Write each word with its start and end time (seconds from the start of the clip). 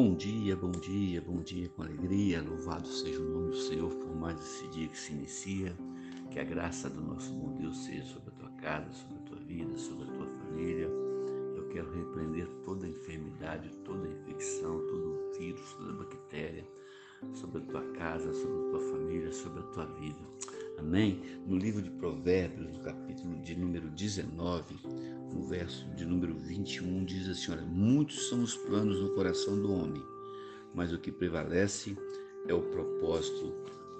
Bom 0.00 0.14
dia, 0.14 0.54
bom 0.54 0.70
dia, 0.70 1.20
bom 1.20 1.42
dia 1.42 1.68
com 1.70 1.82
alegria. 1.82 2.40
Louvado 2.40 2.86
seja 2.86 3.20
o 3.20 3.30
nome 3.30 3.50
do 3.50 3.56
Senhor 3.56 3.92
por 3.96 4.14
mais 4.14 4.38
esse 4.38 4.68
dia 4.68 4.86
que 4.86 4.96
se 4.96 5.12
inicia. 5.12 5.76
Que 6.30 6.38
a 6.38 6.44
graça 6.44 6.88
do 6.88 7.00
nosso 7.00 7.32
bom 7.32 7.56
Deus 7.56 7.76
seja 7.78 8.04
sobre 8.04 8.28
a 8.28 8.38
tua 8.38 8.50
casa, 8.62 8.92
sobre 8.92 9.16
a 9.16 9.22
tua 9.22 9.38
vida, 9.38 9.76
sobre 9.76 10.04
a 10.04 10.12
tua 10.12 10.26
família. 10.28 10.88
Eu 11.56 11.68
quero 11.72 11.90
repreender 11.90 12.46
toda 12.64 12.86
enfermidade, 12.86 13.74
toda 13.84 14.06
infecção, 14.06 14.78
todo 14.86 15.32
vírus, 15.36 15.72
toda 15.72 15.92
bactéria 15.94 16.64
sobre 17.34 17.58
a 17.58 17.66
tua 17.66 17.82
casa, 17.94 18.32
sobre 18.32 18.68
a 18.68 18.70
tua 18.70 18.92
família, 18.92 19.32
sobre 19.32 19.58
a 19.58 19.64
tua 19.64 19.86
vida. 19.86 20.20
Amém? 20.78 21.20
No 21.46 21.56
livro 21.56 21.82
de 21.82 21.90
Provérbios, 21.90 22.72
no 22.72 22.78
capítulo 22.80 23.42
de 23.42 23.56
número 23.56 23.90
19, 23.90 24.76
no 25.32 25.42
verso 25.46 25.84
de 25.96 26.06
número 26.06 26.36
21, 26.38 27.04
diz 27.04 27.28
assim: 27.28 27.52
Olha, 27.52 27.62
muitos 27.62 28.28
são 28.28 28.42
os 28.42 28.56
planos 28.56 29.00
no 29.00 29.10
coração 29.10 29.60
do 29.60 29.72
homem, 29.72 30.02
mas 30.72 30.92
o 30.92 30.98
que 30.98 31.10
prevalece 31.10 31.96
é 32.46 32.54
o 32.54 32.62
propósito 32.62 33.52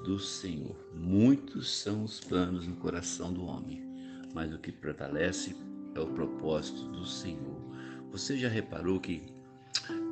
do 0.04 0.18
Senhor. 0.18 0.76
Muitos 0.94 1.68
são 1.68 2.04
os 2.04 2.20
planos 2.20 2.66
no 2.66 2.76
coração 2.76 3.32
do 3.32 3.44
homem, 3.44 3.82
mas 4.32 4.54
o 4.54 4.58
que 4.58 4.70
prevalece 4.70 5.56
é 5.94 6.00
o 6.00 6.06
propósito 6.06 6.84
do 6.92 7.04
Senhor. 7.04 7.60
Você 8.12 8.38
já 8.38 8.48
reparou 8.48 9.00
que 9.00 9.22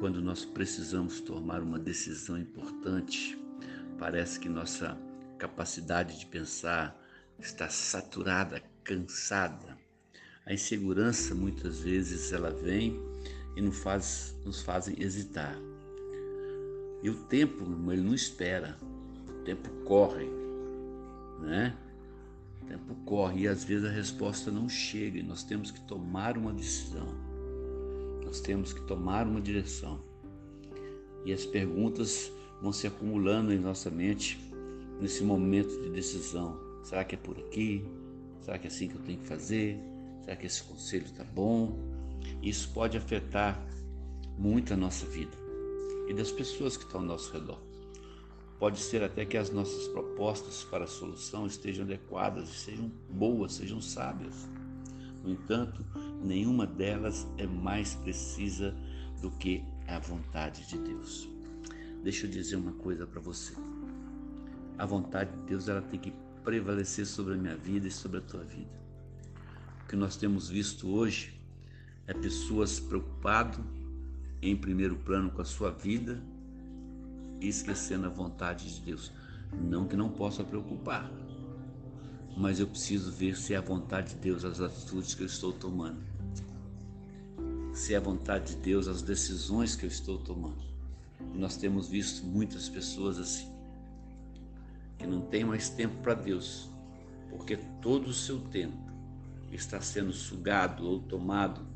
quando 0.00 0.20
nós 0.20 0.44
precisamos 0.44 1.20
tomar 1.20 1.62
uma 1.62 1.78
decisão 1.78 2.36
importante, 2.36 3.38
parece 3.98 4.40
que 4.40 4.48
nossa 4.48 4.98
capacidade 5.36 6.18
de 6.18 6.26
pensar 6.26 6.96
está 7.38 7.68
saturada, 7.68 8.62
cansada. 8.82 9.76
A 10.44 10.54
insegurança 10.54 11.34
muitas 11.34 11.80
vezes 11.80 12.32
ela 12.32 12.50
vem 12.50 13.00
e 13.56 13.60
nos 13.60 13.78
faz, 13.78 14.34
nos 14.44 14.62
fazem 14.62 15.00
hesitar. 15.00 15.56
E 17.02 17.10
o 17.10 17.14
tempo, 17.24 17.64
ele 17.90 18.02
não 18.02 18.14
espera. 18.14 18.78
O 19.28 19.44
tempo 19.44 19.68
corre, 19.84 20.28
né? 21.40 21.76
O 22.62 22.66
tempo 22.66 22.94
corre 23.04 23.42
e 23.42 23.48
às 23.48 23.64
vezes 23.64 23.84
a 23.84 23.90
resposta 23.90 24.50
não 24.50 24.68
chega 24.68 25.18
e 25.18 25.22
nós 25.22 25.42
temos 25.42 25.70
que 25.70 25.80
tomar 25.82 26.36
uma 26.36 26.52
decisão. 26.52 27.06
Nós 28.24 28.40
temos 28.40 28.72
que 28.72 28.80
tomar 28.82 29.26
uma 29.26 29.40
direção. 29.40 30.02
E 31.24 31.32
as 31.32 31.44
perguntas 31.44 32.32
vão 32.60 32.72
se 32.72 32.86
acumulando 32.86 33.52
em 33.52 33.58
nossa 33.58 33.90
mente 33.90 34.40
nesse 35.00 35.22
momento 35.22 35.80
de 35.82 35.90
decisão. 35.90 36.58
Será 36.82 37.04
que 37.04 37.14
é 37.14 37.18
por 37.18 37.38
aqui? 37.38 37.84
Será 38.42 38.58
que 38.58 38.66
é 38.66 38.70
assim 38.70 38.88
que 38.88 38.94
eu 38.94 39.02
tenho 39.02 39.18
que 39.18 39.26
fazer? 39.26 39.78
Será 40.22 40.36
que 40.36 40.46
esse 40.46 40.62
conselho 40.62 41.06
está 41.06 41.24
bom? 41.24 41.78
Isso 42.42 42.70
pode 42.72 42.96
afetar 42.96 43.60
muito 44.38 44.72
a 44.72 44.76
nossa 44.76 45.06
vida 45.06 45.36
e 46.08 46.14
das 46.14 46.30
pessoas 46.30 46.76
que 46.76 46.84
estão 46.84 47.00
ao 47.00 47.06
nosso 47.06 47.32
redor. 47.32 47.60
Pode 48.58 48.78
ser 48.80 49.02
até 49.02 49.24
que 49.24 49.36
as 49.36 49.50
nossas 49.50 49.86
propostas 49.88 50.64
para 50.64 50.84
a 50.84 50.88
solução 50.88 51.46
estejam 51.46 51.84
adequadas 51.84 52.48
sejam 52.48 52.90
boas, 53.10 53.54
sejam 53.54 53.80
sábias. 53.80 54.48
No 55.22 55.30
entanto, 55.30 55.84
nenhuma 56.22 56.66
delas 56.66 57.26
é 57.36 57.46
mais 57.46 57.94
precisa 57.96 58.74
do 59.20 59.30
que 59.30 59.62
a 59.86 59.98
vontade 59.98 60.66
de 60.66 60.78
Deus. 60.78 61.28
Deixa 62.02 62.26
eu 62.26 62.30
dizer 62.30 62.56
uma 62.56 62.72
coisa 62.72 63.06
para 63.06 63.20
você 63.20 63.54
a 64.78 64.84
vontade 64.84 65.30
de 65.30 65.46
Deus 65.46 65.68
ela 65.68 65.82
tem 65.82 65.98
que 65.98 66.12
prevalecer 66.44 67.06
sobre 67.06 67.34
a 67.34 67.36
minha 67.36 67.56
vida 67.56 67.88
e 67.88 67.90
sobre 67.90 68.18
a 68.18 68.20
tua 68.20 68.44
vida. 68.44 68.70
O 69.84 69.88
que 69.88 69.96
nós 69.96 70.16
temos 70.16 70.48
visto 70.48 70.88
hoje 70.88 71.40
é 72.06 72.12
pessoas 72.12 72.78
preocupadas 72.78 73.58
em 74.42 74.54
primeiro 74.56 74.96
plano 74.96 75.30
com 75.30 75.40
a 75.40 75.44
sua 75.44 75.70
vida 75.70 76.22
e 77.40 77.48
esquecendo 77.48 78.06
a 78.06 78.10
vontade 78.10 78.74
de 78.74 78.80
Deus. 78.80 79.12
Não 79.52 79.86
que 79.86 79.96
não 79.96 80.10
possa 80.10 80.44
preocupar, 80.44 81.10
mas 82.36 82.60
eu 82.60 82.66
preciso 82.66 83.10
ver 83.10 83.36
se 83.36 83.54
é 83.54 83.56
a 83.56 83.62
vontade 83.62 84.14
de 84.14 84.20
Deus 84.20 84.44
as 84.44 84.60
atitudes 84.60 85.14
que 85.14 85.22
eu 85.22 85.26
estou 85.26 85.52
tomando. 85.52 86.00
Se 87.72 87.94
é 87.94 87.96
a 87.96 88.00
vontade 88.00 88.54
de 88.54 88.62
Deus 88.62 88.88
as 88.88 89.02
decisões 89.02 89.74
que 89.74 89.84
eu 89.84 89.90
estou 89.90 90.18
tomando. 90.18 90.64
Nós 91.34 91.56
temos 91.56 91.88
visto 91.88 92.24
muitas 92.24 92.68
pessoas 92.68 93.18
assim 93.18 93.55
que 94.98 95.06
não 95.06 95.20
tem 95.20 95.44
mais 95.44 95.68
tempo 95.68 95.96
para 96.02 96.14
Deus, 96.14 96.70
porque 97.30 97.56
todo 97.80 98.08
o 98.08 98.12
seu 98.12 98.40
tempo 98.40 98.86
está 99.52 99.80
sendo 99.80 100.12
sugado 100.12 100.86
ou 100.86 101.00
tomado 101.00 101.66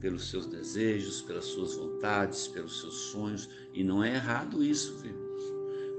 pelos 0.00 0.28
seus 0.28 0.46
desejos, 0.46 1.22
pelas 1.22 1.46
suas 1.46 1.74
vontades, 1.74 2.46
pelos 2.48 2.80
seus 2.80 2.94
sonhos, 3.10 3.48
e 3.72 3.82
não 3.82 4.04
é 4.04 4.14
errado 4.14 4.62
isso, 4.62 4.98
filhos. 4.98 5.42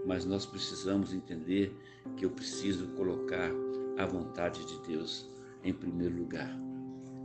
Mas 0.05 0.23
nós 0.23 0.45
precisamos 0.45 1.13
entender 1.13 1.75
que 2.15 2.25
eu 2.25 2.29
preciso 2.29 2.88
colocar 2.89 3.51
a 3.97 4.05
vontade 4.05 4.65
de 4.65 4.88
Deus 4.88 5.27
em 5.63 5.73
primeiro 5.73 6.15
lugar, 6.15 6.55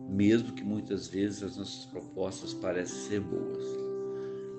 mesmo 0.08 0.52
que 0.52 0.64
muitas 0.64 1.06
vezes 1.06 1.42
as 1.42 1.56
nossas 1.56 1.84
propostas 1.86 2.54
parecem 2.54 2.98
ser 3.08 3.20
boas. 3.20 3.64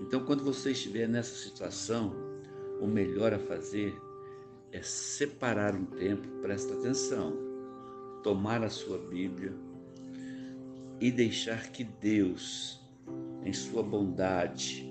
Então, 0.01 0.23
quando 0.23 0.43
você 0.43 0.71
estiver 0.71 1.07
nessa 1.07 1.35
situação, 1.35 2.13
o 2.79 2.87
melhor 2.87 3.33
a 3.33 3.39
fazer 3.39 3.99
é 4.73 4.81
separar 4.81 5.75
um 5.75 5.85
tempo, 5.85 6.27
presta 6.41 6.73
atenção, 6.73 7.37
tomar 8.23 8.63
a 8.63 8.69
sua 8.71 8.97
Bíblia 8.97 9.53
e 10.99 11.11
deixar 11.11 11.71
que 11.71 11.83
Deus, 11.83 12.81
em 13.43 13.53
sua 13.53 13.83
bondade, 13.83 14.83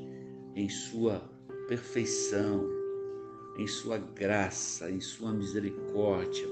em 0.54 0.68
sua 0.68 1.18
perfeição, 1.66 2.64
em 3.58 3.66
sua 3.66 3.98
graça, 3.98 4.88
em 4.88 5.00
sua 5.00 5.32
misericórdia, 5.32 6.46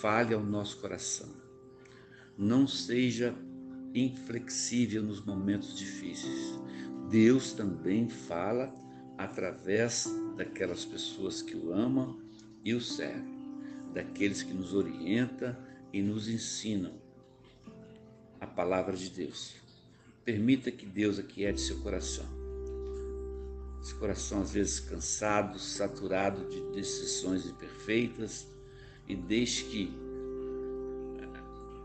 fale 0.00 0.34
ao 0.34 0.42
nosso 0.42 0.80
coração. 0.80 1.28
Não 2.36 2.66
seja 2.66 3.32
inflexível 3.94 5.04
nos 5.04 5.24
momentos 5.24 5.78
difíceis. 5.78 6.58
Deus 7.08 7.52
também 7.52 8.08
fala 8.08 8.74
através 9.16 10.12
daquelas 10.36 10.84
pessoas 10.84 11.40
que 11.40 11.56
o 11.56 11.72
amam 11.72 12.25
e 12.66 12.74
o 12.74 12.80
serve, 12.80 13.30
daqueles 13.94 14.42
que 14.42 14.52
nos 14.52 14.74
orientam 14.74 15.56
e 15.92 16.02
nos 16.02 16.26
ensinam 16.26 16.94
a 18.40 18.46
palavra 18.46 18.96
de 18.96 19.08
Deus. 19.08 19.54
Permita 20.24 20.72
que 20.72 20.84
Deus 20.84 21.16
aquiete 21.16 21.60
seu 21.60 21.78
coração. 21.78 22.26
Esse 23.80 23.94
coração 23.94 24.42
às 24.42 24.50
vezes 24.50 24.80
cansado, 24.80 25.60
saturado 25.60 26.44
de 26.48 26.60
decisões 26.72 27.46
imperfeitas 27.46 28.48
e 29.06 29.14
deixe 29.14 29.62
que 29.66 29.96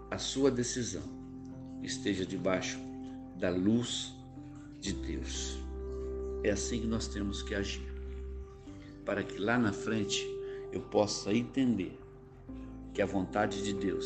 a 0.09 0.17
sua 0.17 0.49
decisão 0.49 1.03
esteja 1.83 2.25
debaixo 2.25 2.79
da 3.37 3.51
luz 3.51 4.15
de 4.79 4.93
Deus. 4.93 5.59
É 6.43 6.49
assim 6.49 6.81
que 6.81 6.87
nós 6.87 7.07
temos 7.07 7.43
que 7.43 7.53
agir, 7.53 7.93
para 9.05 9.23
que 9.23 9.37
lá 9.37 9.59
na 9.59 9.71
frente 9.71 10.40
eu 10.71 10.81
possa 10.81 11.33
entender 11.33 11.99
que 12.93 13.01
a 13.01 13.05
vontade 13.05 13.63
de 13.63 13.73
Deus 13.73 14.05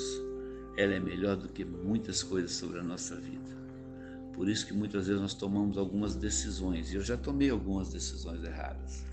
ela 0.78 0.94
é 0.94 1.00
melhor 1.00 1.38
do 1.38 1.48
que 1.48 1.64
muitas 1.64 2.22
coisas 2.22 2.52
sobre 2.52 2.80
a 2.80 2.84
nossa 2.84 3.16
vida. 3.16 3.56
Por 4.34 4.50
isso 4.50 4.68
que 4.68 4.74
muitas 4.74 5.08
vezes 5.08 5.22
nós 5.22 5.34
tomamos 5.34 5.78
algumas 5.78 6.16
decisões, 6.16 6.92
e 6.92 6.96
eu 6.96 7.02
já 7.02 7.16
tomei 7.16 7.50
algumas 7.50 7.94
decisões 7.94 8.44
erradas. 8.44 9.06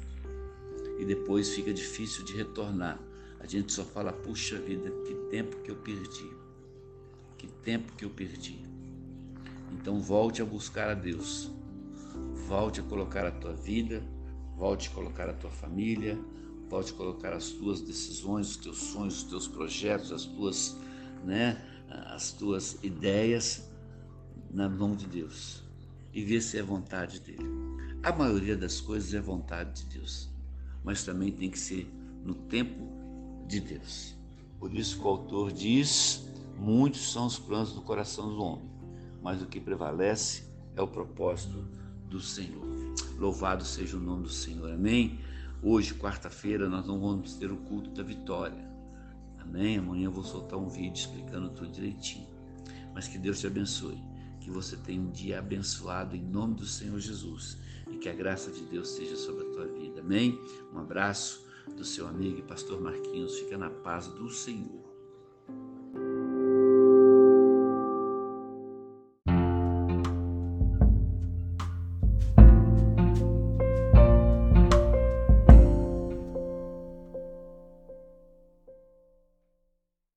E 0.99 1.05
depois 1.05 1.55
fica 1.55 1.73
difícil 1.73 2.25
de 2.25 2.37
retornar. 2.37 3.01
A 3.39 3.47
gente 3.47 3.73
só 3.73 3.85
fala, 3.85 4.13
puxa 4.13 4.59
vida, 4.59 4.91
que 5.07 5.15
tempo 5.31 5.57
que 5.63 5.71
eu 5.71 5.77
perdi. 5.77 6.31
Que 7.39 7.47
tempo 7.47 7.93
que 7.97 8.05
eu 8.05 8.11
perdi. 8.11 8.59
Então 9.73 10.01
volte 10.01 10.43
a 10.43 10.45
buscar 10.45 10.91
a 10.91 10.95
Deus. 10.95 11.51
Volte 12.49 12.81
a 12.81 12.83
colocar 12.83 13.25
a 13.25 13.31
tua 13.31 13.53
vida, 13.53 14.03
volte 14.57 14.89
a 14.89 14.93
colocar 14.93 15.29
a 15.29 15.33
tua 15.33 15.51
família, 15.51 16.19
pode 16.73 16.95
colocar 16.95 17.35
as 17.35 17.51
tuas 17.51 17.83
decisões, 17.83 18.53
os 18.53 18.57
teus 18.57 18.79
sonhos, 18.79 19.19
os 19.19 19.25
teus 19.25 19.47
projetos, 19.47 20.11
as 20.11 20.25
tuas, 20.25 20.75
né, 21.23 21.63
as 22.07 22.33
tuas 22.33 22.79
ideias 22.83 23.71
na 24.51 24.71
mão 24.71 24.97
de 24.97 25.07
Deus 25.07 25.63
e 26.15 26.25
ver 26.25 26.41
se 26.41 26.57
é 26.57 26.63
vontade 26.63 27.21
dele. 27.21 27.45
A 28.03 28.11
maioria 28.11 28.57
das 28.57 28.81
coisas 28.81 29.13
é 29.13 29.21
vontade 29.21 29.83
de 29.83 29.99
Deus, 29.99 30.31
mas 30.83 31.05
também 31.05 31.31
tem 31.31 31.51
que 31.51 31.59
ser 31.59 31.87
no 32.25 32.35
tempo 32.35 32.89
de 33.47 33.61
Deus. 33.61 34.15
Por 34.59 34.75
isso 34.75 34.99
que 34.99 35.05
o 35.05 35.09
autor 35.09 35.53
diz: 35.53 36.25
muitos 36.57 37.13
são 37.13 37.27
os 37.27 37.39
planos 37.39 37.75
do 37.75 37.83
coração 37.83 38.31
do 38.31 38.43
homem, 38.43 38.71
mas 39.23 39.43
o 39.43 39.47
que 39.47 39.61
prevalece 39.61 40.45
é 40.75 40.81
o 40.81 40.89
propósito 40.89 41.69
do 42.09 42.19
Senhor. 42.19 42.65
Louvado 43.19 43.63
seja 43.63 43.99
o 43.99 44.01
nome 44.01 44.23
do 44.23 44.31
Senhor. 44.31 44.73
Amém. 44.73 45.21
Hoje, 45.65 45.95
quarta-feira, 45.95 46.69
nós 46.69 46.85
não 46.89 46.99
vamos 46.99 47.35
ter 47.37 47.53
o 47.53 47.57
culto 47.57 47.89
da 47.91 48.03
vitória. 48.03 48.69
Amém? 49.39 49.79
Amanhã 49.79 50.07
eu 50.07 50.11
vou 50.11 50.25
soltar 50.25 50.59
um 50.59 50.69
vídeo 50.69 50.99
explicando 50.99 51.51
tudo 51.51 51.71
direitinho. 51.71 52.27
Mas 52.93 53.07
que 53.07 53.17
Deus 53.17 53.39
te 53.39 53.47
abençoe. 53.47 54.03
Que 54.41 54.51
você 54.51 54.77
tenha 54.77 55.01
um 55.01 55.13
dia 55.13 55.39
abençoado 55.39 56.17
em 56.17 56.21
nome 56.21 56.55
do 56.55 56.67
Senhor 56.67 56.99
Jesus. 56.99 57.57
e 57.89 57.97
que 57.97 58.09
a 58.09 58.13
graça 58.13 58.51
de 58.51 58.65
Deus 58.65 58.89
seja 58.89 59.15
sobre 59.15 59.45
a 59.45 59.51
tua 59.51 59.67
vida. 59.69 60.01
Amém? 60.01 60.37
Um 60.75 60.79
abraço 60.79 61.47
do 61.77 61.85
seu 61.85 62.09
amigo 62.09 62.41
e 62.41 62.43
pastor 62.43 62.81
Marquinhos. 62.81 63.39
Fica 63.39 63.57
na 63.57 63.71
paz 63.71 64.09
do 64.09 64.29
Senhor. 64.31 64.92